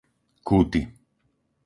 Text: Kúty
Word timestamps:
Kúty 0.47 0.81